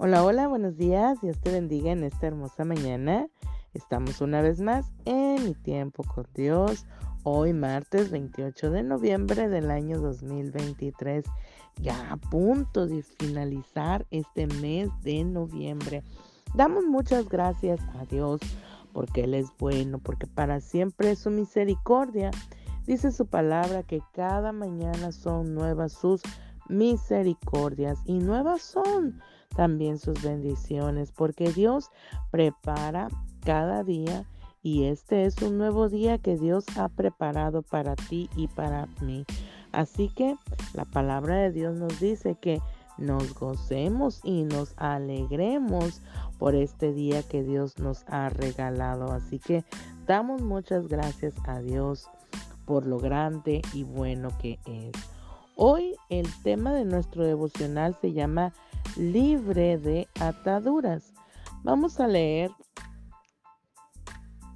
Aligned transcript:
Hola, 0.00 0.24
hola, 0.24 0.46
buenos 0.46 0.76
días. 0.76 1.20
Dios 1.22 1.40
te 1.40 1.50
bendiga 1.50 1.90
en 1.90 2.04
esta 2.04 2.28
hermosa 2.28 2.64
mañana. 2.64 3.26
Estamos 3.74 4.20
una 4.20 4.40
vez 4.40 4.60
más 4.60 4.92
en 5.06 5.44
mi 5.44 5.54
tiempo 5.54 6.04
con 6.04 6.24
Dios. 6.36 6.86
Hoy 7.24 7.52
martes 7.52 8.12
28 8.12 8.70
de 8.70 8.84
noviembre 8.84 9.48
del 9.48 9.72
año 9.72 9.98
2023. 9.98 11.24
Ya 11.82 12.12
a 12.12 12.16
punto 12.16 12.86
de 12.86 13.02
finalizar 13.02 14.06
este 14.12 14.46
mes 14.46 14.88
de 15.02 15.24
noviembre. 15.24 16.04
Damos 16.54 16.84
muchas 16.84 17.28
gracias 17.28 17.80
a 17.98 18.04
Dios 18.04 18.40
porque 18.92 19.24
Él 19.24 19.34
es 19.34 19.48
bueno, 19.58 19.98
porque 19.98 20.28
para 20.28 20.60
siempre 20.60 21.10
es 21.10 21.18
su 21.18 21.30
misericordia. 21.30 22.30
Dice 22.86 23.10
su 23.10 23.26
palabra 23.26 23.82
que 23.82 24.00
cada 24.12 24.52
mañana 24.52 25.10
son 25.10 25.56
nuevas 25.56 25.90
sus 25.90 26.22
misericordias 26.68 27.98
y 28.04 28.20
nuevas 28.20 28.62
son 28.62 29.20
también 29.56 29.98
sus 29.98 30.22
bendiciones, 30.22 31.12
porque 31.12 31.50
Dios 31.52 31.90
prepara 32.30 33.08
cada 33.44 33.84
día 33.84 34.24
y 34.62 34.84
este 34.84 35.24
es 35.24 35.40
un 35.42 35.58
nuevo 35.58 35.88
día 35.88 36.18
que 36.18 36.36
Dios 36.36 36.64
ha 36.76 36.88
preparado 36.88 37.62
para 37.62 37.94
ti 37.96 38.28
y 38.36 38.48
para 38.48 38.86
mí. 39.00 39.24
Así 39.72 40.08
que 40.08 40.36
la 40.74 40.84
palabra 40.84 41.36
de 41.36 41.52
Dios 41.52 41.74
nos 41.76 42.00
dice 42.00 42.36
que 42.40 42.60
nos 42.98 43.34
gocemos 43.34 44.20
y 44.24 44.42
nos 44.42 44.74
alegremos 44.76 46.02
por 46.38 46.54
este 46.54 46.92
día 46.92 47.22
que 47.22 47.42
Dios 47.42 47.78
nos 47.78 48.04
ha 48.08 48.28
regalado. 48.28 49.12
Así 49.12 49.38
que 49.38 49.64
damos 50.06 50.42
muchas 50.42 50.88
gracias 50.88 51.34
a 51.46 51.60
Dios 51.60 52.08
por 52.64 52.86
lo 52.86 52.98
grande 52.98 53.62
y 53.72 53.84
bueno 53.84 54.30
que 54.38 54.58
es. 54.66 54.92
Hoy 55.56 55.96
el 56.08 56.26
tema 56.42 56.72
de 56.72 56.84
nuestro 56.84 57.24
devocional 57.24 57.96
se 58.00 58.12
llama 58.12 58.52
Libre 58.96 59.78
de 59.78 60.08
ataduras. 60.20 61.12
Vamos 61.62 62.00
a 62.00 62.06
leer 62.06 62.50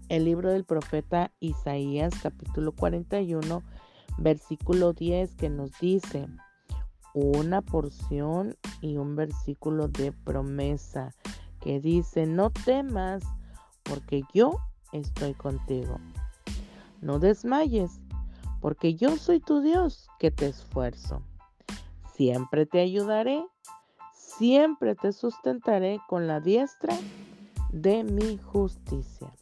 el 0.08 0.24
libro 0.24 0.50
del 0.50 0.64
profeta 0.64 1.30
Isaías 1.40 2.12
capítulo 2.22 2.72
41 2.72 3.62
versículo 4.18 4.92
10 4.92 5.36
que 5.36 5.48
nos 5.48 5.78
dice 5.80 6.28
una 7.14 7.62
porción 7.62 8.56
y 8.80 8.96
un 8.96 9.16
versículo 9.16 9.88
de 9.88 10.12
promesa 10.12 11.14
que 11.60 11.80
dice 11.80 12.26
no 12.26 12.50
temas 12.50 13.22
porque 13.82 14.22
yo 14.34 14.58
estoy 14.92 15.34
contigo. 15.34 15.98
No 17.00 17.18
desmayes 17.18 18.00
porque 18.60 18.94
yo 18.94 19.16
soy 19.16 19.40
tu 19.40 19.60
Dios 19.60 20.08
que 20.18 20.30
te 20.30 20.46
esfuerzo. 20.46 21.22
Siempre 22.14 22.66
te 22.66 22.80
ayudaré, 22.80 23.44
siempre 24.38 24.94
te 24.94 25.12
sustentaré 25.12 26.00
con 26.08 26.26
la 26.26 26.40
diestra 26.40 26.96
de 27.70 28.04
mi 28.04 28.38
justicia. 28.38 29.32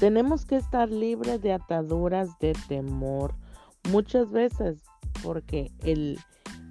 Tenemos 0.00 0.44
que 0.44 0.56
estar 0.56 0.90
libres 0.90 1.40
de 1.40 1.52
ataduras 1.52 2.38
de 2.40 2.52
temor 2.68 3.34
muchas 3.90 4.30
veces 4.30 4.82
porque 5.22 5.70
el, 5.80 6.18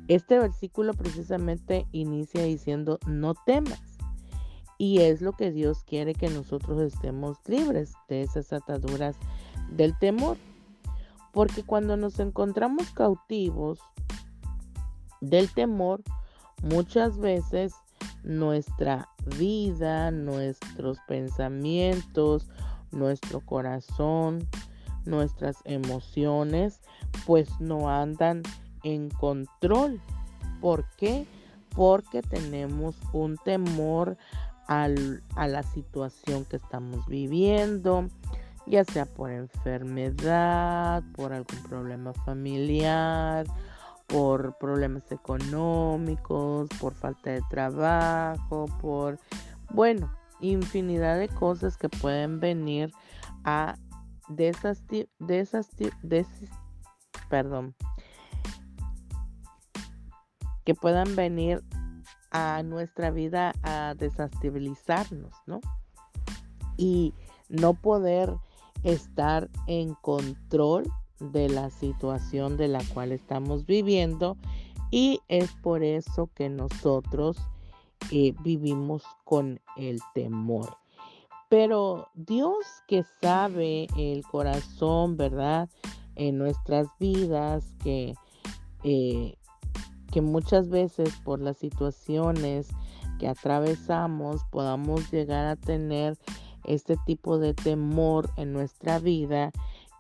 este 0.08 0.38
versículo 0.40 0.94
precisamente 0.94 1.88
inicia 1.92 2.44
diciendo 2.44 3.00
no 3.08 3.34
temas. 3.34 3.82
Y 4.78 5.00
es 5.00 5.22
lo 5.22 5.34
que 5.34 5.52
Dios 5.52 5.84
quiere 5.84 6.14
que 6.14 6.30
nosotros 6.30 6.82
estemos 6.82 7.38
libres 7.48 7.94
de 8.10 8.24
esas 8.24 8.52
ataduras 8.52 9.16
del 9.72 9.98
temor. 9.98 10.38
Porque 11.32 11.64
cuando 11.64 11.96
nos 11.96 12.20
encontramos 12.20 12.92
cautivos 12.92 13.80
del 15.22 15.52
temor, 15.54 16.04
muchas 16.64 17.18
veces 17.18 17.74
nuestra 18.24 19.10
vida, 19.38 20.12
nuestros 20.12 20.98
pensamientos, 21.08 22.48
nuestro 22.92 23.42
corazón, 23.42 24.48
nuestras 25.06 25.58
emociones, 25.66 26.80
pues 27.26 27.50
no 27.60 27.90
andan 27.90 28.42
en 28.84 29.10
control. 29.10 30.02
¿Por 30.62 30.86
qué? 30.98 31.28
Porque 31.76 32.22
tenemos 32.22 32.96
un 33.12 33.38
temor 33.38 34.18
a 34.68 34.88
la 34.88 35.64
situación 35.64 36.46
que 36.46 36.56
estamos 36.56 37.06
viviendo, 37.08 38.08
ya 38.66 38.84
sea 38.86 39.06
por 39.06 39.32
enfermedad, 39.32 41.04
por 41.16 41.34
algún 41.34 41.62
problema 41.64 42.14
familiar, 42.14 43.46
por 44.08 44.58
problemas 44.58 45.12
económicos, 45.12 46.70
por 46.80 46.94
falta 46.94 47.32
de 47.32 47.42
trabajo, 47.50 48.66
por, 48.80 49.20
bueno, 49.72 50.12
infinidad 50.40 51.18
de 51.18 51.30
cosas 51.30 51.78
que 51.78 51.90
pueden 51.90 52.40
venir 52.40 52.92
a 53.44 53.76
esas 54.38 55.70
perdón, 57.30 57.76
que 60.64 60.76
puedan 60.76 61.16
venir 61.16 61.64
a 62.32 62.64
nuestra 62.64 63.12
vida 63.12 63.54
a 63.64 63.94
desestabilizarnos, 63.96 65.34
¿no? 65.46 65.62
Y 66.78 67.14
no 67.50 67.74
poder 67.74 68.34
estar 68.84 69.50
en 69.68 69.94
control 69.96 70.92
de 71.32 71.50
la 71.50 71.70
situación 71.70 72.58
de 72.58 72.68
la 72.68 72.84
cual 72.94 73.12
estamos 73.12 73.66
viviendo 73.66 74.38
y 74.92 75.22
es 75.28 75.52
por 75.64 75.84
eso 75.84 76.30
que 76.36 76.50
nosotros 76.50 77.38
eh, 78.12 78.34
vivimos 78.44 79.04
con 79.24 79.60
el 79.78 80.00
temor. 80.14 80.78
Pero 81.50 82.10
Dios 82.14 82.66
que 82.88 83.04
sabe 83.22 83.88
el 83.98 84.24
corazón, 84.24 85.18
¿verdad? 85.18 85.70
En 86.16 86.38
nuestras 86.38 86.88
vidas, 87.00 87.76
que, 87.84 88.14
eh, 88.84 89.36
que 90.12 90.22
muchas 90.22 90.70
veces 90.70 91.10
por 91.24 91.40
las 91.40 91.58
situaciones 91.58 92.70
que 93.20 93.28
atravesamos 93.28 94.44
podamos 94.52 95.12
llegar 95.12 95.46
a 95.46 95.56
tener 95.56 96.18
este 96.66 96.98
tipo 97.06 97.38
de 97.38 97.54
temor 97.54 98.30
en 98.38 98.54
nuestra 98.54 99.00
vida 99.00 99.52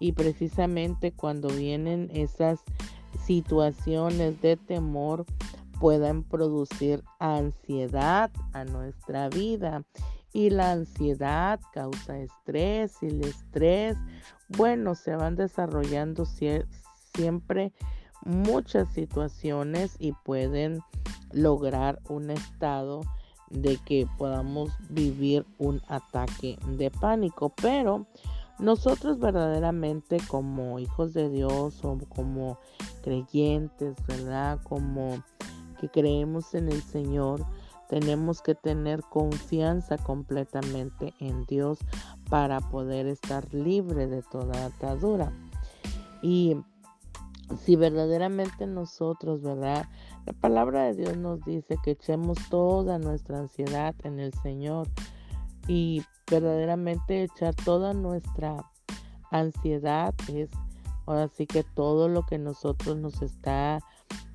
y 0.03 0.11
precisamente 0.11 1.13
cuando 1.13 1.47
vienen 1.47 2.09
esas 2.13 2.59
situaciones 3.25 4.41
de 4.41 4.57
temor 4.57 5.25
puedan 5.79 6.23
producir 6.23 7.01
ansiedad 7.19 8.29
a 8.51 8.65
nuestra 8.65 9.29
vida. 9.29 9.85
Y 10.33 10.49
la 10.49 10.73
ansiedad 10.73 11.61
causa 11.71 12.17
estrés 12.17 12.97
y 13.01 13.05
el 13.05 13.23
estrés 13.23 13.95
bueno 14.49 14.93
se 14.93 15.15
van 15.15 15.37
desarrollando 15.37 16.25
siempre 17.15 17.71
muchas 18.25 18.89
situaciones 18.89 19.95
y 19.99 20.11
pueden 20.11 20.81
lograr 21.31 22.01
un 22.09 22.29
estado 22.29 23.03
de 23.49 23.77
que 23.77 24.05
podamos 24.17 24.69
vivir 24.89 25.45
un 25.59 25.81
ataque 25.87 26.57
de 26.67 26.91
pánico, 26.91 27.53
pero 27.61 28.05
nosotros 28.63 29.19
verdaderamente 29.19 30.17
como 30.29 30.79
hijos 30.79 31.13
de 31.13 31.29
Dios 31.29 31.83
o 31.83 31.97
como 32.07 32.57
creyentes, 33.03 33.95
¿verdad? 34.07 34.59
Como 34.63 35.21
que 35.81 35.89
creemos 35.89 36.55
en 36.55 36.69
el 36.69 36.81
Señor, 36.81 37.45
tenemos 37.89 38.41
que 38.41 38.55
tener 38.55 39.01
confianza 39.03 39.97
completamente 39.97 41.13
en 41.19 41.45
Dios 41.45 41.79
para 42.29 42.61
poder 42.61 43.05
estar 43.07 43.53
libre 43.53 44.07
de 44.07 44.21
toda 44.23 44.67
atadura. 44.67 45.33
Y 46.21 46.55
si 47.59 47.75
verdaderamente 47.75 48.65
nosotros, 48.65 49.41
¿verdad? 49.41 49.89
La 50.25 50.31
palabra 50.31 50.85
de 50.85 50.93
Dios 50.93 51.17
nos 51.17 51.43
dice 51.43 51.77
que 51.83 51.91
echemos 51.91 52.37
toda 52.49 52.97
nuestra 52.97 53.39
ansiedad 53.39 53.93
en 54.05 54.21
el 54.21 54.33
Señor 54.35 54.87
y 55.67 56.03
verdaderamente 56.29 57.23
echar 57.23 57.55
toda 57.55 57.93
nuestra 57.93 58.69
ansiedad 59.31 60.13
es 60.31 60.49
ahora 61.05 61.27
sí 61.27 61.45
que 61.47 61.63
todo 61.63 62.07
lo 62.07 62.25
que 62.25 62.37
nosotros 62.37 62.97
nos 62.97 63.21
está 63.21 63.79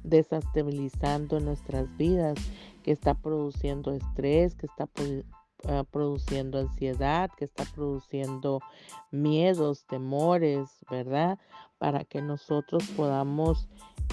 desestabilizando 0.03 1.41
nuestras 1.41 1.95
vidas, 1.97 2.39
que 2.83 2.93
está 2.93 3.15
produciendo 3.15 3.93
estrés, 3.93 4.55
que 4.55 4.67
está 4.67 4.89
ah, 5.69 5.85
produciendo 5.91 6.59
ansiedad, 6.59 7.31
que 7.37 7.45
está 7.45 7.65
produciendo 7.75 8.61
miedos, 9.11 9.85
temores, 9.87 10.69
¿verdad? 10.91 11.39
Para 11.79 12.05
que 12.05 12.23
nosotros 12.23 12.87
podamos 12.97 13.69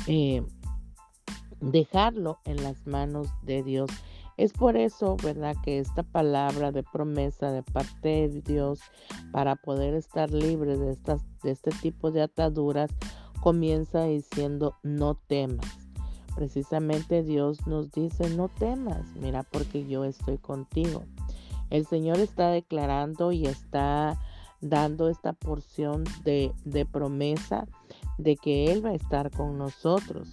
eh, 0.07 0.43
dejarlo 1.61 2.39
en 2.45 2.63
las 2.63 2.85
manos 2.85 3.27
de 3.43 3.63
Dios. 3.63 3.89
Es 4.37 4.51
por 4.51 4.75
eso, 4.75 5.15
¿verdad? 5.23 5.55
Que 5.63 5.79
esta 5.79 6.03
palabra 6.03 6.71
de 6.71 6.83
promesa 6.83 7.51
de 7.51 7.63
parte 7.63 8.27
de 8.27 8.41
Dios 8.41 8.79
para 9.31 9.55
poder 9.55 9.93
estar 9.93 10.29
libre 10.31 10.77
de, 10.77 10.91
estas, 10.91 11.21
de 11.41 11.51
este 11.51 11.71
tipo 11.81 12.11
de 12.11 12.21
ataduras 12.21 12.91
comienza 13.41 14.03
diciendo 14.03 14.75
no 14.83 15.15
temas. 15.15 15.65
precisamente 16.35 17.23
Dios 17.23 17.65
nos 17.65 17.91
dice, 17.91 18.29
no 18.31 18.49
temas, 18.49 19.05
mira, 19.15 19.43
porque 19.43 19.87
yo 19.87 20.03
estoy 20.03 20.37
contigo. 20.37 21.03
El 21.69 21.85
Señor 21.85 22.19
está 22.19 22.49
declarando 22.49 23.31
y 23.31 23.45
está 23.45 24.19
dando 24.59 25.07
esta 25.07 25.31
porción 25.31 26.03
de, 26.25 26.51
de 26.65 26.85
promesa 26.85 27.67
de 28.17 28.35
que 28.35 28.71
Él 28.71 28.85
va 28.85 28.89
a 28.89 28.95
estar 28.95 29.31
con 29.31 29.57
nosotros 29.57 30.29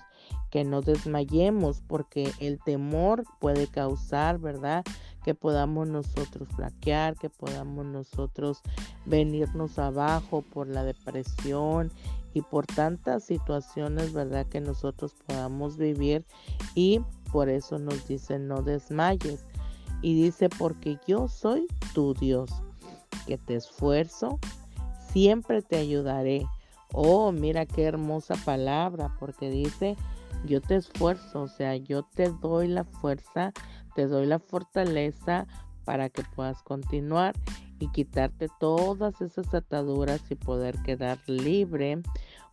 que 0.52 0.64
no 0.64 0.82
desmayemos 0.82 1.80
porque 1.80 2.30
el 2.38 2.60
temor 2.60 3.24
puede 3.40 3.68
causar, 3.68 4.38
¿verdad? 4.38 4.84
Que 5.24 5.34
podamos 5.34 5.88
nosotros 5.88 6.46
flaquear, 6.54 7.16
que 7.16 7.30
podamos 7.30 7.86
nosotros 7.86 8.60
venirnos 9.06 9.78
abajo 9.78 10.42
por 10.42 10.68
la 10.68 10.84
depresión 10.84 11.90
y 12.34 12.42
por 12.42 12.66
tantas 12.66 13.24
situaciones, 13.24 14.12
¿verdad? 14.12 14.44
Que 14.46 14.60
nosotros 14.60 15.14
podamos 15.26 15.78
vivir 15.78 16.26
y 16.74 17.00
por 17.32 17.48
eso 17.48 17.78
nos 17.78 18.06
dice 18.06 18.38
no 18.38 18.60
desmayes. 18.60 19.46
Y 20.02 20.22
dice, 20.22 20.50
porque 20.50 20.98
yo 21.06 21.28
soy 21.28 21.66
tu 21.94 22.12
Dios, 22.12 22.50
que 23.26 23.38
te 23.38 23.54
esfuerzo, 23.54 24.38
siempre 25.12 25.62
te 25.62 25.76
ayudaré. 25.76 26.44
Oh, 26.92 27.32
mira 27.32 27.64
qué 27.64 27.84
hermosa 27.84 28.34
palabra, 28.44 29.16
porque 29.18 29.48
dice, 29.48 29.96
yo 30.44 30.60
te 30.60 30.76
esfuerzo, 30.76 31.42
o 31.42 31.48
sea, 31.48 31.76
yo 31.76 32.02
te 32.02 32.30
doy 32.30 32.68
la 32.68 32.84
fuerza, 32.84 33.52
te 33.94 34.06
doy 34.06 34.26
la 34.26 34.38
fortaleza 34.38 35.46
para 35.84 36.08
que 36.08 36.22
puedas 36.34 36.62
continuar 36.62 37.34
y 37.78 37.88
quitarte 37.88 38.48
todas 38.60 39.20
esas 39.20 39.52
ataduras 39.54 40.22
y 40.30 40.36
poder 40.36 40.80
quedar 40.82 41.18
libre 41.26 42.00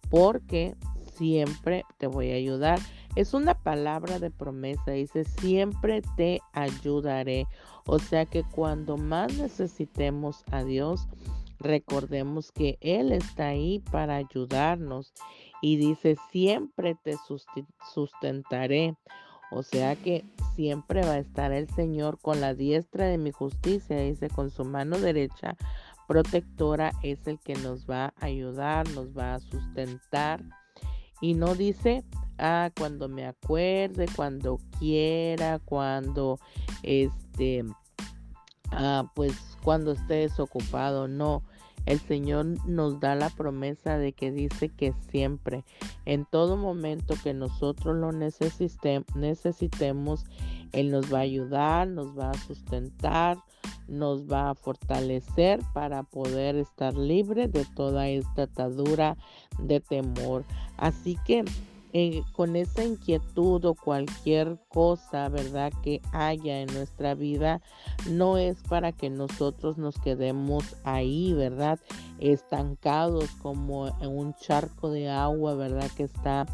porque 0.09 0.75
siempre 1.15 1.83
te 1.97 2.07
voy 2.07 2.31
a 2.31 2.35
ayudar. 2.35 2.79
Es 3.15 3.33
una 3.33 3.53
palabra 3.53 4.19
de 4.19 4.31
promesa, 4.31 4.91
dice, 4.91 5.25
siempre 5.25 6.01
te 6.15 6.41
ayudaré. 6.53 7.47
O 7.85 7.99
sea 7.99 8.25
que 8.25 8.43
cuando 8.43 8.97
más 8.97 9.35
necesitemos 9.37 10.43
a 10.51 10.63
Dios, 10.63 11.07
recordemos 11.59 12.51
que 12.51 12.77
Él 12.81 13.11
está 13.11 13.47
ahí 13.47 13.79
para 13.91 14.15
ayudarnos 14.15 15.13
y 15.61 15.77
dice, 15.77 16.17
siempre 16.31 16.95
te 16.95 17.15
sustentaré. 17.93 18.95
O 19.51 19.63
sea 19.63 19.95
que 19.95 20.23
siempre 20.55 21.01
va 21.01 21.13
a 21.13 21.19
estar 21.19 21.51
el 21.51 21.67
Señor 21.69 22.19
con 22.21 22.39
la 22.39 22.53
diestra 22.53 23.05
de 23.05 23.17
mi 23.17 23.31
justicia, 23.31 23.97
dice, 23.97 24.29
con 24.29 24.51
su 24.51 24.63
mano 24.63 24.99
derecha 24.99 25.57
protectora 26.09 26.91
es 27.03 27.27
el 27.27 27.39
que 27.39 27.53
nos 27.53 27.87
va 27.87 28.15
a 28.19 28.25
ayudar, 28.25 28.89
nos 28.95 29.15
va 29.15 29.35
a 29.35 29.39
sustentar. 29.39 30.43
Y 31.21 31.35
no 31.35 31.53
dice, 31.53 32.03
ah, 32.39 32.71
cuando 32.75 33.07
me 33.07 33.27
acuerde, 33.27 34.07
cuando 34.15 34.57
quiera, 34.79 35.59
cuando 35.59 36.39
este, 36.81 37.63
ah, 38.71 39.11
pues 39.13 39.33
cuando 39.63 39.91
estés 39.91 40.39
ocupado, 40.39 41.07
no. 41.07 41.43
El 41.85 41.99
Señor 41.99 42.45
nos 42.67 42.99
da 42.99 43.15
la 43.15 43.29
promesa 43.29 43.97
de 43.97 44.13
que 44.13 44.31
dice 44.31 44.69
que 44.69 44.93
siempre, 45.09 45.63
en 46.05 46.25
todo 46.25 46.57
momento 46.57 47.15
que 47.23 47.33
nosotros 47.33 47.95
lo 47.95 48.11
necesitemos, 48.11 50.25
Él 50.71 50.91
nos 50.91 51.13
va 51.13 51.19
a 51.19 51.21
ayudar, 51.21 51.87
nos 51.87 52.17
va 52.17 52.31
a 52.31 52.37
sustentar, 52.37 53.37
nos 53.87 54.31
va 54.31 54.51
a 54.51 54.55
fortalecer 54.55 55.61
para 55.73 56.03
poder 56.03 56.55
estar 56.55 56.95
libre 56.95 57.47
de 57.47 57.65
toda 57.65 58.07
esta 58.07 58.43
atadura 58.43 59.17
de 59.57 59.79
temor. 59.79 60.45
Así 60.77 61.17
que 61.25 61.43
eh, 61.91 62.21
con 62.33 62.55
esa 62.55 62.83
inquietud 62.83 63.65
o 63.65 63.73
cualquier 63.73 64.59
cosa, 64.69 65.27
¿verdad? 65.29 65.73
Que 65.81 66.01
haya 66.11 66.61
en 66.61 66.71
nuestra 66.73 67.15
vida, 67.15 67.61
no 68.09 68.37
es 68.37 68.61
para 68.63 68.91
que 68.91 69.09
nosotros 69.09 69.77
nos 69.77 69.97
quedemos 69.99 70.75
ahí, 70.83 71.33
¿verdad? 71.33 71.79
Estancados 72.19 73.31
como 73.41 73.87
en 74.01 74.17
un 74.17 74.35
charco 74.35 74.91
de 74.91 75.09
agua, 75.09 75.55
¿verdad? 75.55 75.89
Que 75.97 76.03
está 76.03 76.45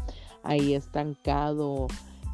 ahí 0.42 0.74
estancado, 0.74 1.88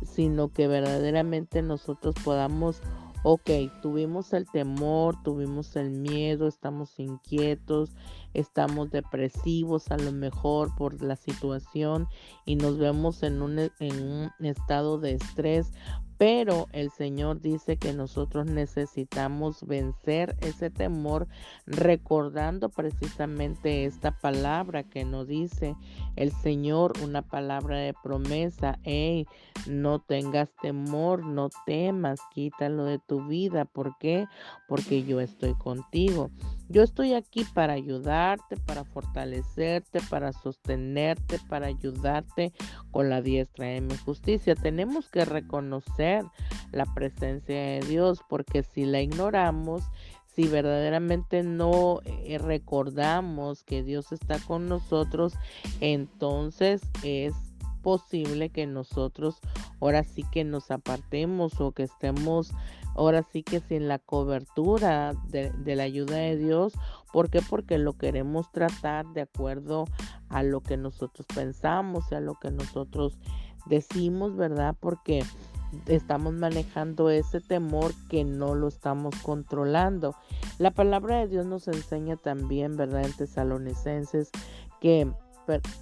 sino 0.04 0.48
que 0.48 0.68
verdaderamente 0.68 1.62
nosotros 1.62 2.14
podamos 2.24 2.80
ok, 3.22 3.50
tuvimos 3.80 4.32
el 4.32 4.46
temor, 4.50 5.22
tuvimos 5.22 5.76
el 5.76 5.90
miedo, 5.90 6.48
estamos 6.48 6.98
inquietos, 6.98 7.90
estamos 8.34 8.90
depresivos 8.90 9.90
a 9.90 9.96
lo 9.96 10.12
mejor 10.12 10.74
por 10.74 11.02
la 11.02 11.16
situación 11.16 12.08
y 12.44 12.56
nos 12.56 12.78
vemos 12.78 13.22
en 13.22 13.42
un, 13.42 13.58
en 13.58 14.02
un 14.02 14.46
estado 14.46 14.98
de 14.98 15.12
estrés, 15.12 15.72
pero 16.22 16.68
el 16.70 16.92
Señor 16.92 17.40
dice 17.40 17.78
que 17.78 17.92
nosotros 17.92 18.46
necesitamos 18.46 19.66
vencer 19.66 20.36
ese 20.40 20.70
temor 20.70 21.26
recordando 21.66 22.68
precisamente 22.68 23.86
esta 23.86 24.12
palabra 24.12 24.84
que 24.84 25.04
nos 25.04 25.26
dice 25.26 25.74
el 26.14 26.30
Señor, 26.30 26.92
una 27.02 27.22
palabra 27.22 27.78
de 27.78 27.92
promesa. 28.04 28.78
Hey, 28.84 29.26
no 29.66 29.98
tengas 29.98 30.48
temor, 30.62 31.24
no 31.24 31.50
temas, 31.66 32.20
quítalo 32.32 32.84
de 32.84 33.00
tu 33.00 33.26
vida. 33.26 33.64
¿Por 33.64 33.98
qué? 33.98 34.26
Porque 34.68 35.02
yo 35.02 35.20
estoy 35.20 35.54
contigo. 35.54 36.30
Yo 36.72 36.82
estoy 36.82 37.12
aquí 37.12 37.44
para 37.44 37.74
ayudarte, 37.74 38.56
para 38.56 38.84
fortalecerte, 38.84 40.00
para 40.08 40.32
sostenerte, 40.32 41.38
para 41.50 41.66
ayudarte 41.66 42.54
con 42.90 43.10
la 43.10 43.20
diestra 43.20 43.66
de 43.66 43.82
mi 43.82 43.94
justicia. 43.98 44.54
Tenemos 44.54 45.10
que 45.10 45.26
reconocer 45.26 46.24
la 46.70 46.86
presencia 46.86 47.54
de 47.54 47.80
Dios 47.86 48.20
porque 48.26 48.62
si 48.62 48.86
la 48.86 49.02
ignoramos, 49.02 49.82
si 50.34 50.48
verdaderamente 50.48 51.42
no 51.42 52.00
eh, 52.06 52.38
recordamos 52.38 53.64
que 53.64 53.82
Dios 53.82 54.10
está 54.10 54.38
con 54.38 54.66
nosotros, 54.66 55.34
entonces 55.80 56.80
es 57.02 57.34
posible 57.82 58.48
que 58.48 58.66
nosotros 58.66 59.40
ahora 59.78 60.04
sí 60.04 60.24
que 60.32 60.44
nos 60.44 60.70
apartemos 60.70 61.60
o 61.60 61.72
que 61.72 61.82
estemos 61.82 62.52
ahora 62.94 63.24
sí 63.32 63.42
que 63.42 63.60
sin 63.60 63.88
la 63.88 63.98
cobertura 63.98 65.14
de, 65.28 65.52
la 65.76 65.82
ayuda 65.82 66.16
de 66.16 66.36
Dios. 66.36 66.74
¿Por 67.12 67.30
qué? 67.30 67.40
Porque 67.42 67.78
lo 67.78 67.94
queremos 67.94 68.50
tratar 68.52 69.06
de 69.12 69.22
acuerdo 69.22 69.84
a 70.28 70.42
lo 70.42 70.60
que 70.60 70.76
nosotros 70.76 71.26
pensamos 71.34 72.04
y 72.10 72.14
a 72.14 72.20
lo 72.20 72.34
que 72.34 72.50
nosotros 72.50 73.18
decimos, 73.66 74.36
¿verdad? 74.36 74.76
Porque 74.78 75.24
estamos 75.86 76.34
manejando 76.34 77.10
ese 77.10 77.40
temor 77.40 77.92
que 78.08 78.24
no 78.24 78.54
lo 78.54 78.68
estamos 78.68 79.14
controlando. 79.22 80.14
La 80.58 80.70
palabra 80.70 81.18
de 81.18 81.28
Dios 81.28 81.46
nos 81.46 81.68
enseña 81.68 82.16
también, 82.16 82.76
¿verdad? 82.76 83.04
En 83.04 83.12
Tesalonicenses 83.12 84.30
que, 84.80 85.10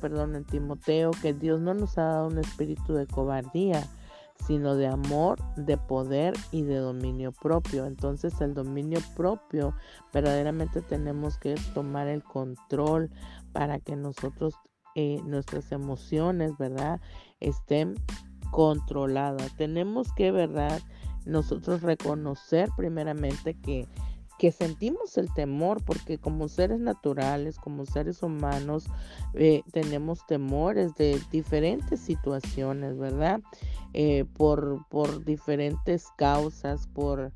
perdón, 0.00 0.36
en 0.36 0.44
Timoteo, 0.44 1.10
que 1.22 1.32
Dios 1.32 1.60
no 1.60 1.74
nos 1.74 1.98
ha 1.98 2.02
dado 2.02 2.28
un 2.28 2.38
espíritu 2.38 2.94
de 2.94 3.06
cobardía, 3.06 3.88
sino 4.46 4.74
de 4.76 4.86
amor, 4.86 5.38
de 5.56 5.76
poder 5.76 6.34
y 6.50 6.62
de 6.62 6.76
dominio 6.76 7.32
propio. 7.32 7.86
Entonces 7.86 8.40
el 8.40 8.54
dominio 8.54 9.00
propio 9.16 9.74
verdaderamente 10.12 10.80
tenemos 10.82 11.38
que 11.38 11.54
tomar 11.74 12.08
el 12.08 12.22
control 12.22 13.10
para 13.52 13.78
que 13.78 13.96
nosotros, 13.96 14.54
eh, 14.94 15.20
nuestras 15.24 15.72
emociones, 15.72 16.56
¿verdad? 16.58 17.00
Estén 17.40 17.94
controladas. 18.50 19.54
Tenemos 19.56 20.12
que, 20.12 20.30
¿verdad? 20.30 20.80
Nosotros 21.26 21.82
reconocer 21.82 22.70
primeramente 22.76 23.54
que 23.54 23.88
que 24.40 24.52
sentimos 24.52 25.18
el 25.18 25.30
temor 25.34 25.84
porque 25.84 26.16
como 26.16 26.48
seres 26.48 26.80
naturales, 26.80 27.58
como 27.58 27.84
seres 27.84 28.22
humanos, 28.22 28.86
eh, 29.34 29.62
tenemos 29.70 30.26
temores 30.26 30.94
de 30.94 31.20
diferentes 31.30 32.00
situaciones, 32.00 32.96
¿verdad? 32.96 33.42
Eh, 33.92 34.24
por, 34.38 34.86
por 34.88 35.26
diferentes 35.26 36.06
causas, 36.16 36.86
por, 36.86 37.32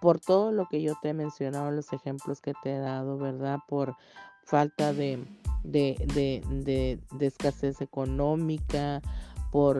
por 0.00 0.20
todo 0.20 0.52
lo 0.52 0.64
que 0.70 0.80
yo 0.80 0.94
te 1.02 1.10
he 1.10 1.12
mencionado, 1.12 1.70
los 1.70 1.92
ejemplos 1.92 2.40
que 2.40 2.54
te 2.62 2.76
he 2.76 2.78
dado, 2.78 3.18
¿verdad? 3.18 3.58
Por 3.68 3.94
falta 4.42 4.94
de, 4.94 5.22
de, 5.64 6.02
de, 6.14 6.98
de 7.10 7.26
escasez 7.26 7.82
económica, 7.82 9.02
por 9.50 9.78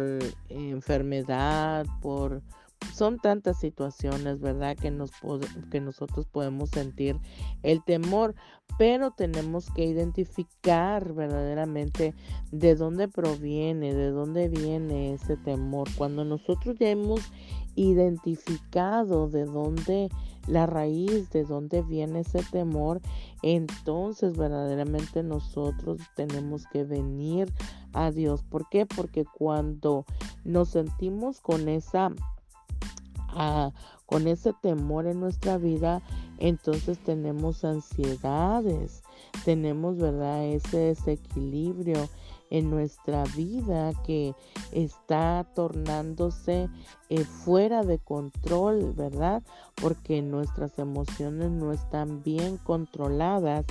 enfermedad, 0.51 1.87
por 2.03 2.43
son 2.95 3.19
tantas 3.19 3.59
situaciones, 3.59 4.41
¿verdad? 4.41 4.77
Que, 4.77 4.91
nos, 4.91 5.11
que 5.71 5.81
nosotros 5.81 6.27
podemos 6.27 6.71
sentir 6.71 7.19
el 7.63 7.83
temor, 7.85 8.35
pero 8.79 9.11
tenemos 9.11 9.71
que 9.71 9.85
identificar 9.85 11.13
verdaderamente 11.13 12.15
de 12.51 12.75
dónde 12.75 13.09
proviene, 13.09 13.95
de 13.95 14.11
dónde 14.11 14.49
viene 14.49 15.15
ese 15.15 15.37
temor. 15.37 15.89
Cuando 15.97 16.25
nosotros 16.25 16.77
ya 16.79 16.91
hemos 16.91 17.21
identificado 17.75 19.29
de 19.29 19.45
dónde 19.45 20.09
la 20.47 20.67
raíz 20.67 21.31
de 21.31 21.45
dónde 21.45 21.83
viene 21.83 22.21
ese 22.21 22.43
temor, 22.51 23.01
entonces 23.43 24.37
verdaderamente 24.37 25.23
nosotros 25.23 26.01
tenemos 26.17 26.67
que 26.67 26.85
venir 26.85 27.53
a 27.93 28.11
Dios. 28.11 28.43
¿Por 28.43 28.69
qué? 28.69 28.87
Porque 28.87 29.25
cuando 29.25 30.05
nos 30.45 30.71
sentimos 30.71 31.41
con 31.41 31.69
esa 31.69 32.11
ah, 33.33 33.73
con 34.07 34.27
ese 34.27 34.53
temor 34.53 35.07
en 35.07 35.21
nuestra 35.21 35.59
vida, 35.59 36.03
entonces 36.39 36.99
tenemos 36.99 37.65
ansiedades, 37.65 39.03
tenemos, 39.45 39.97
¿verdad? 39.97 40.45
Ese 40.45 40.79
desequilibrio 40.79 42.09
en 42.51 42.69
nuestra 42.69 43.25
vida 43.35 43.93
que 44.05 44.35
está 44.73 45.47
tornándose 45.55 46.69
eh, 47.09 47.25
fuera 47.25 47.83
de 47.83 47.99
control, 47.99 48.93
¿verdad? 48.93 49.43
Porque 49.77 50.21
nuestras 50.21 50.79
emociones 50.79 51.51
no 51.51 51.73
están 51.73 52.23
bien 52.23 52.59
controladas 52.59 53.65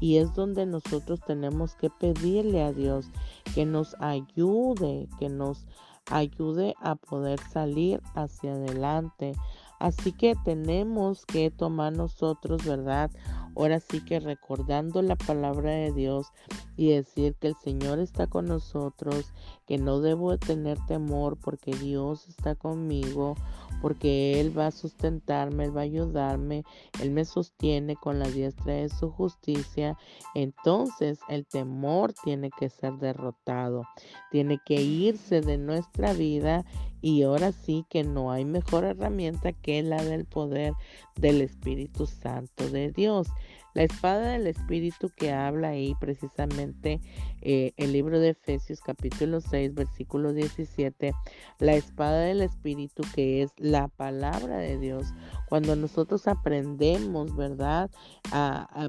y 0.00 0.18
es 0.18 0.32
donde 0.34 0.66
nosotros 0.66 1.20
tenemos 1.26 1.74
que 1.74 1.90
pedirle 1.90 2.62
a 2.62 2.72
Dios 2.72 3.10
que 3.56 3.66
nos 3.66 3.96
ayude, 4.00 5.08
que 5.18 5.28
nos 5.28 5.66
ayude 6.10 6.74
a 6.80 6.94
poder 6.94 7.38
salir 7.40 8.00
hacia 8.14 8.52
adelante. 8.52 9.34
Así 9.78 10.12
que 10.12 10.34
tenemos 10.44 11.24
que 11.24 11.50
tomar 11.50 11.92
nosotros, 11.92 12.64
¿verdad? 12.64 13.10
Ahora 13.58 13.80
sí 13.80 14.04
que 14.04 14.20
recordando 14.20 15.02
la 15.02 15.16
palabra 15.16 15.72
de 15.72 15.92
Dios 15.92 16.28
y 16.76 16.90
decir 16.90 17.34
que 17.34 17.48
el 17.48 17.56
Señor 17.56 17.98
está 17.98 18.28
con 18.28 18.46
nosotros, 18.46 19.32
que 19.66 19.78
no 19.78 19.98
debo 19.98 20.38
tener 20.38 20.78
temor 20.86 21.36
porque 21.36 21.72
Dios 21.72 22.28
está 22.28 22.54
conmigo, 22.54 23.34
porque 23.82 24.40
Él 24.40 24.56
va 24.56 24.68
a 24.68 24.70
sustentarme, 24.70 25.64
Él 25.64 25.76
va 25.76 25.80
a 25.80 25.84
ayudarme, 25.84 26.62
Él 27.02 27.10
me 27.10 27.24
sostiene 27.24 27.96
con 27.96 28.20
la 28.20 28.28
diestra 28.28 28.74
de 28.74 28.90
su 28.90 29.10
justicia, 29.10 29.98
entonces 30.36 31.18
el 31.28 31.44
temor 31.44 32.12
tiene 32.12 32.50
que 32.56 32.70
ser 32.70 32.92
derrotado, 32.98 33.82
tiene 34.30 34.60
que 34.64 34.80
irse 34.80 35.40
de 35.40 35.58
nuestra 35.58 36.12
vida 36.12 36.64
y 37.00 37.22
ahora 37.22 37.52
sí 37.52 37.84
que 37.88 38.04
no 38.04 38.30
hay 38.30 38.44
mejor 38.44 38.84
herramienta 38.84 39.52
que 39.52 39.82
la 39.82 40.02
del 40.04 40.24
poder 40.26 40.74
del 41.16 41.40
Espíritu 41.40 42.06
Santo 42.06 42.68
de 42.68 42.90
Dios. 42.90 43.28
La 43.74 43.82
espada 43.82 44.30
del 44.30 44.46
Espíritu 44.46 45.10
que 45.14 45.32
habla 45.32 45.68
ahí 45.68 45.94
precisamente 46.00 47.00
eh, 47.42 47.72
el 47.76 47.92
libro 47.92 48.18
de 48.18 48.30
Efesios 48.30 48.80
capítulo 48.80 49.40
6 49.40 49.74
versículo 49.74 50.32
17, 50.32 51.12
la 51.58 51.74
espada 51.74 52.20
del 52.20 52.40
Espíritu 52.40 53.02
que 53.14 53.42
es 53.42 53.52
la 53.56 53.88
palabra 53.88 54.58
de 54.58 54.78
Dios. 54.78 55.08
Cuando 55.48 55.76
nosotros 55.76 56.26
aprendemos, 56.26 57.36
¿verdad? 57.36 57.90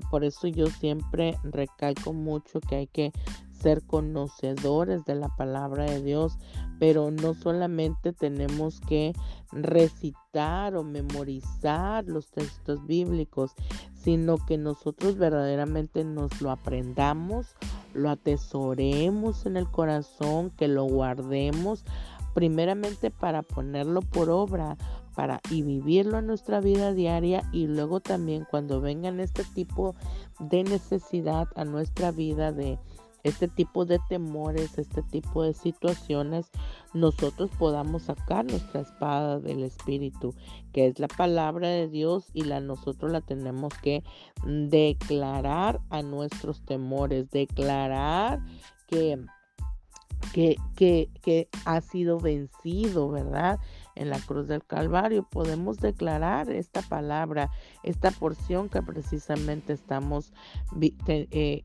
por 0.09 0.23
eso 0.23 0.47
yo 0.47 0.67
siempre 0.67 1.37
recalco 1.43 2.13
mucho 2.13 2.59
que 2.59 2.75
hay 2.75 2.87
que 2.87 3.11
ser 3.61 3.83
conocedores 3.83 5.05
de 5.05 5.15
la 5.15 5.29
palabra 5.29 5.85
de 5.85 6.01
Dios, 6.01 6.37
pero 6.79 7.11
no 7.11 7.33
solamente 7.33 8.13
tenemos 8.13 8.79
que 8.81 9.13
recitar 9.51 10.75
o 10.75 10.83
memorizar 10.83 12.05
los 12.05 12.29
textos 12.31 12.85
bíblicos, 12.85 13.53
sino 13.93 14.37
que 14.37 14.57
nosotros 14.57 15.17
verdaderamente 15.17 16.03
nos 16.03 16.41
lo 16.41 16.51
aprendamos, 16.51 17.55
lo 17.93 18.09
atesoremos 18.09 19.45
en 19.45 19.57
el 19.57 19.69
corazón, 19.69 20.51
que 20.51 20.67
lo 20.67 20.85
guardemos 20.85 21.83
primeramente 22.33 23.11
para 23.11 23.41
ponerlo 23.41 24.01
por 24.01 24.29
obra, 24.29 24.77
para 25.15 25.41
y 25.49 25.63
vivirlo 25.63 26.19
en 26.19 26.27
nuestra 26.27 26.61
vida 26.61 26.93
diaria 26.93 27.43
y 27.51 27.67
luego 27.67 27.99
también 27.99 28.45
cuando 28.49 28.79
vengan 28.79 29.19
este 29.19 29.43
tipo 29.43 29.95
de 30.39 30.63
necesidad 30.63 31.49
a 31.55 31.65
nuestra 31.65 32.11
vida 32.11 32.53
de 32.53 32.79
este 33.23 33.47
tipo 33.47 33.85
de 33.85 33.99
temores, 34.09 34.77
este 34.77 35.03
tipo 35.03 35.43
de 35.43 35.53
situaciones, 35.53 36.49
nosotros 36.93 37.49
podamos 37.57 38.03
sacar 38.03 38.45
nuestra 38.45 38.81
espada 38.81 39.39
del 39.39 39.63
Espíritu, 39.63 40.33
que 40.73 40.87
es 40.87 40.99
la 40.99 41.07
palabra 41.07 41.69
de 41.69 41.87
Dios 41.87 42.29
y 42.33 42.43
la 42.43 42.59
nosotros 42.59 43.11
la 43.11 43.21
tenemos 43.21 43.73
que 43.81 44.03
declarar 44.45 45.81
a 45.89 46.01
nuestros 46.01 46.63
temores, 46.65 47.29
declarar 47.29 48.41
que 48.87 49.19
que, 50.33 50.57
que, 50.75 51.09
que 51.21 51.49
ha 51.65 51.81
sido 51.81 52.19
vencido, 52.19 53.09
¿verdad? 53.09 53.59
En 53.99 54.09
la 54.09 54.19
cruz 54.19 54.47
del 54.47 54.63
Calvario. 54.63 55.23
Podemos 55.23 55.77
declarar 55.77 56.49
esta 56.49 56.81
palabra, 56.81 57.51
esta 57.83 58.11
porción 58.11 58.69
que 58.69 58.81
precisamente 58.81 59.73
estamos 59.73 60.31
eh, 60.81 60.95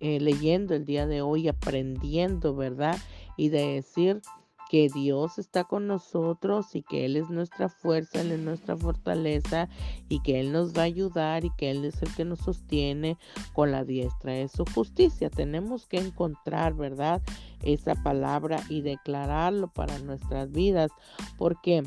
eh, 0.01 0.19
leyendo 0.21 0.75
el 0.75 0.85
día 0.85 1.07
de 1.07 1.23
hoy, 1.23 1.49
aprendiendo, 1.49 2.55
¿verdad? 2.55 2.99
Y 3.37 3.49
de 3.49 3.75
decir 3.75 4.21
que 4.69 4.89
Dios 4.89 5.39
está 5.39 5.65
con 5.65 5.87
nosotros 5.87 6.75
y 6.75 6.83
que 6.83 7.05
Él 7.05 7.17
es 7.17 7.31
nuestra 7.31 7.69
fuerza, 7.69 8.21
Él 8.21 8.33
es 8.33 8.41
nuestra 8.41 8.77
fortaleza 8.77 9.69
y 10.09 10.21
que 10.21 10.41
Él 10.41 10.53
nos 10.53 10.77
va 10.77 10.83
a 10.83 10.87
ayudar 10.87 11.45
y 11.45 11.51
que 11.57 11.71
Él 11.71 11.85
es 11.85 12.03
el 12.03 12.13
que 12.15 12.25
nos 12.25 12.41
sostiene 12.41 13.17
con 13.53 13.71
la 13.71 13.85
diestra 13.85 14.33
de 14.33 14.49
su 14.49 14.65
justicia. 14.65 15.31
Tenemos 15.31 15.87
que 15.87 15.99
encontrar, 15.99 16.75
¿verdad? 16.75 17.23
Esa 17.63 17.95
palabra 17.95 18.61
y 18.69 18.83
declararlo 18.83 19.69
para 19.69 19.99
nuestras 20.01 20.51
vidas 20.51 20.91
porque 21.39 21.85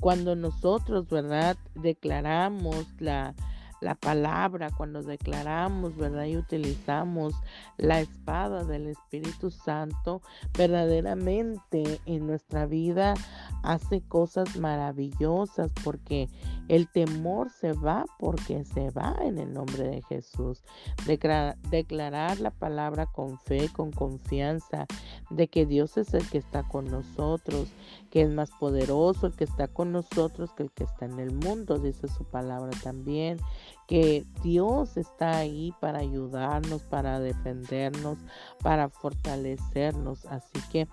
cuando 0.00 0.36
nosotros, 0.36 1.08
¿verdad? 1.08 1.56
Declaramos 1.74 2.86
la, 2.98 3.34
la 3.86 3.94
palabra, 3.94 4.70
cuando 4.76 5.04
declaramos, 5.04 5.96
¿verdad? 5.96 6.24
Y 6.24 6.36
utilizamos 6.36 7.34
la 7.76 8.00
espada 8.00 8.64
del 8.64 8.88
Espíritu 8.88 9.52
Santo, 9.52 10.22
verdaderamente 10.58 12.00
en 12.04 12.26
nuestra 12.26 12.66
vida 12.66 13.14
hace 13.62 14.00
cosas 14.00 14.56
maravillosas 14.56 15.70
porque 15.84 16.28
el 16.66 16.88
temor 16.88 17.50
se 17.50 17.74
va 17.74 18.06
porque 18.18 18.64
se 18.64 18.90
va 18.90 19.14
en 19.20 19.38
el 19.38 19.52
nombre 19.52 19.84
de 19.84 20.02
Jesús. 20.02 20.64
declarar 21.70 22.40
la 22.40 22.50
palabra 22.50 23.06
con 23.06 23.38
fe, 23.38 23.68
con 23.72 23.92
confianza, 23.92 24.86
de 25.30 25.46
que 25.46 25.64
Dios 25.64 25.96
es 25.96 26.12
el 26.12 26.28
que 26.28 26.38
está 26.38 26.64
con 26.64 26.86
nosotros, 26.86 27.68
que 28.10 28.22
es 28.22 28.30
más 28.30 28.50
poderoso 28.50 29.28
el 29.28 29.36
que 29.36 29.44
está 29.44 29.68
con 29.68 29.92
nosotros 29.92 30.50
que 30.54 30.64
el 30.64 30.72
que 30.72 30.84
está 30.84 31.04
en 31.04 31.20
el 31.20 31.32
mundo, 31.32 31.78
dice 31.78 32.08
su 32.08 32.24
palabra 32.24 32.72
también 32.82 33.38
que 33.86 34.24
Dios 34.42 34.96
está 34.96 35.38
ahí 35.38 35.72
para 35.80 36.00
ayudarnos, 36.00 36.82
para 36.82 37.20
defendernos, 37.20 38.18
para 38.62 38.88
fortalecernos. 38.88 40.24
Así 40.26 40.60
que 40.70 40.88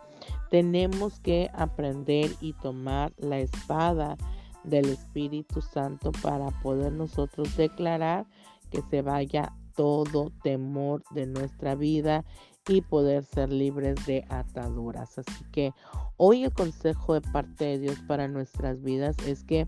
tenemos 0.49 1.19
que 1.19 1.49
aprender 1.53 2.31
y 2.39 2.53
tomar 2.53 3.13
la 3.17 3.39
espada 3.39 4.15
del 4.63 4.89
Espíritu 4.89 5.61
Santo 5.61 6.11
para 6.21 6.49
poder 6.61 6.93
nosotros 6.93 7.55
declarar 7.57 8.25
que 8.69 8.81
se 8.89 9.01
vaya 9.01 9.53
todo 9.75 10.31
temor 10.43 11.03
de 11.11 11.25
nuestra 11.25 11.75
vida 11.75 12.23
y 12.67 12.81
poder 12.81 13.25
ser 13.25 13.51
libres 13.51 14.05
de 14.05 14.25
ataduras. 14.29 15.17
Así 15.17 15.43
que 15.51 15.73
hoy 16.17 16.45
el 16.45 16.53
consejo 16.53 17.13
de 17.15 17.21
parte 17.21 17.65
de 17.65 17.79
Dios 17.79 17.99
para 18.07 18.27
nuestras 18.27 18.81
vidas 18.81 19.17
es 19.27 19.43
que 19.43 19.67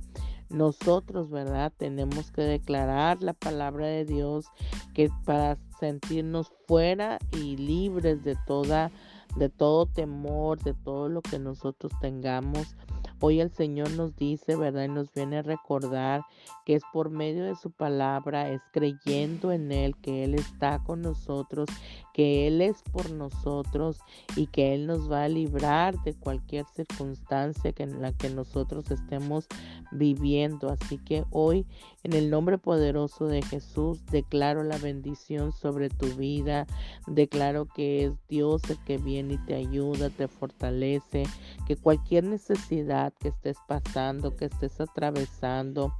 nosotros, 0.50 1.30
¿verdad? 1.30 1.72
Tenemos 1.78 2.32
que 2.32 2.42
declarar 2.42 3.22
la 3.22 3.34
palabra 3.34 3.88
de 3.88 4.06
Dios 4.06 4.48
que 4.94 5.10
para 5.26 5.58
sentirnos 5.80 6.52
fuera 6.68 7.20
y 7.32 7.58
libres 7.58 8.24
de 8.24 8.36
toda 8.46 8.92
de 9.36 9.50
todo 9.50 9.86
temor, 9.86 10.64
de 10.64 10.74
todo 10.74 11.10
lo 11.10 11.22
que 11.22 11.40
nosotros 11.40 11.92
tengamos 12.00 12.78
Hoy 13.22 13.40
el 13.40 13.50
Señor 13.52 13.92
nos 13.92 14.16
dice, 14.18 14.56
¿verdad? 14.56 14.84
Y 14.84 14.90
nos 14.90 15.14
viene 15.14 15.38
a 15.38 15.42
recordar 15.42 16.22
que 16.66 16.76
es 16.76 16.84
por 16.92 17.10
medio 17.10 17.46
de 17.46 17.56
su 17.56 17.72
palabra, 17.72 18.50
es 18.50 18.62
creyendo 18.72 19.52
en 19.52 19.72
Él, 19.72 19.96
que 20.02 20.26
Él 20.26 20.36
está 20.36 20.84
con 20.84 21.02
nosotros, 21.02 21.70
que 22.16 22.48
Él 22.48 22.62
es 22.62 22.82
por 22.94 23.12
nosotros 23.12 24.00
y 24.38 24.48
que 24.48 24.74
Él 24.74 24.88
nos 24.88 25.12
va 25.12 25.26
a 25.26 25.28
librar 25.28 26.02
de 26.04 26.14
cualquier 26.14 26.66
circunstancia 26.74 27.74
que 27.74 27.84
en 27.84 28.02
la 28.02 28.14
que 28.14 28.30
nosotros 28.30 28.90
estemos 28.90 29.48
viviendo. 29.92 30.70
Así 30.70 30.98
que 30.98 31.26
hoy, 31.32 31.66
en 32.04 32.14
el 32.14 32.30
nombre 32.30 32.58
poderoso 32.58 33.28
de 33.28 33.42
Jesús, 33.42 34.06
declaro 34.06 34.64
la 34.64 34.78
bendición 34.78 35.52
sobre 35.52 35.90
tu 35.90 36.06
vida, 36.16 36.68
declaro 37.06 37.66
que 37.66 38.06
es 38.06 38.14
Dios 38.30 38.62
el 38.70 38.82
que 38.86 38.98
viene 38.98 39.34
y 39.34 39.46
te 39.46 39.56
ayuda, 39.56 40.10
te 40.10 40.30
fortalece, 40.30 41.24
que 41.68 41.76
cualquier 41.76 42.24
necesidad 42.24 43.12
que 43.20 43.28
estés 43.28 43.58
pasando, 43.68 44.38
que 44.38 44.46
estés 44.46 44.80
atravesando, 44.80 45.92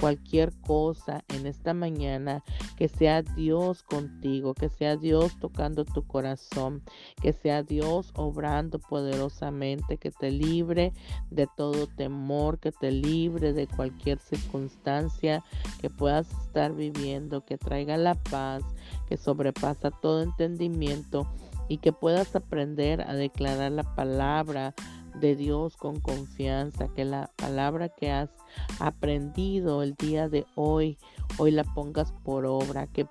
cualquier 0.00 0.52
cosa 0.60 1.24
en 1.28 1.46
esta 1.46 1.74
mañana, 1.74 2.42
que 2.76 2.88
sea 2.88 3.22
Dios 3.22 3.82
contigo, 3.82 4.54
que 4.54 4.68
sea 4.68 4.96
Dios 4.96 5.38
tu 5.92 6.06
corazón, 6.06 6.82
que 7.20 7.32
sea 7.32 7.62
Dios 7.62 8.12
obrando 8.14 8.78
poderosamente, 8.78 9.96
que 9.96 10.10
te 10.10 10.30
libre 10.30 10.92
de 11.30 11.48
todo 11.56 11.86
temor, 11.88 12.58
que 12.58 12.70
te 12.70 12.92
libre 12.92 13.52
de 13.52 13.66
cualquier 13.66 14.18
circunstancia 14.18 15.42
que 15.80 15.90
puedas 15.90 16.30
estar 16.44 16.74
viviendo, 16.74 17.44
que 17.44 17.58
traiga 17.58 17.96
la 17.96 18.14
paz, 18.14 18.62
que 19.08 19.16
sobrepasa 19.16 19.90
todo 19.90 20.22
entendimiento 20.22 21.26
y 21.68 21.78
que 21.78 21.92
puedas 21.92 22.36
aprender 22.36 23.02
a 23.02 23.14
declarar 23.14 23.72
la 23.72 23.94
palabra 23.94 24.74
de 25.20 25.34
Dios 25.34 25.76
con 25.76 25.98
confianza, 26.00 26.88
que 26.94 27.04
la 27.04 27.30
palabra 27.36 27.88
que 27.88 28.10
has 28.10 28.30
aprendido 28.78 29.82
el 29.82 29.94
día 29.94 30.28
de 30.28 30.46
hoy, 30.54 30.98
hoy 31.38 31.50
la 31.50 31.64
pongas 31.64 32.12
por 32.24 32.46
obra, 32.46 32.86
que 32.86 33.06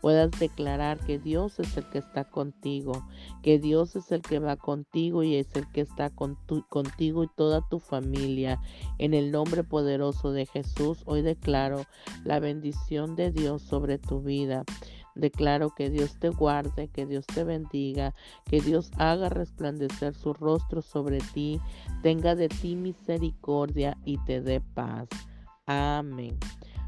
puedas 0.00 0.30
declarar 0.38 0.98
que 0.98 1.18
Dios 1.18 1.58
es 1.58 1.76
el 1.76 1.88
que 1.90 1.98
está 1.98 2.24
contigo, 2.24 3.06
que 3.42 3.58
Dios 3.58 3.96
es 3.96 4.10
el 4.12 4.22
que 4.22 4.38
va 4.38 4.56
contigo 4.56 5.22
y 5.22 5.36
es 5.36 5.54
el 5.54 5.70
que 5.72 5.82
está 5.82 6.10
con 6.10 6.38
contigo 6.68 7.24
y 7.24 7.28
toda 7.28 7.66
tu 7.68 7.78
familia. 7.78 8.60
En 8.98 9.14
el 9.14 9.30
nombre 9.30 9.64
poderoso 9.64 10.32
de 10.32 10.46
Jesús, 10.46 11.02
hoy 11.06 11.22
declaro 11.22 11.84
la 12.24 12.40
bendición 12.40 13.16
de 13.16 13.30
Dios 13.30 13.62
sobre 13.62 13.98
tu 13.98 14.20
vida. 14.20 14.64
Declaro 15.14 15.70
que 15.74 15.90
Dios 15.90 16.18
te 16.18 16.28
guarde, 16.28 16.88
que 16.88 17.04
Dios 17.04 17.26
te 17.26 17.44
bendiga, 17.44 18.14
que 18.44 18.60
Dios 18.60 18.90
haga 18.96 19.28
resplandecer 19.28 20.14
su 20.14 20.32
rostro 20.32 20.82
sobre 20.82 21.18
ti, 21.34 21.60
tenga 22.02 22.34
de 22.34 22.48
ti 22.48 22.76
misericordia 22.76 23.98
y 24.04 24.18
te 24.24 24.40
dé 24.40 24.60
paz. 24.60 25.08
Amén. 25.66 26.38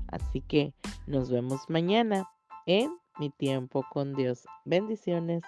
Así 0.07 0.41
que 0.41 0.75
nos 1.07 1.31
vemos 1.31 1.69
mañana 1.69 2.29
en 2.67 3.02
mi 3.19 3.31
tiempo 3.31 3.85
con 3.91 4.15
Dios. 4.15 4.47
Bendiciones. 4.65 5.43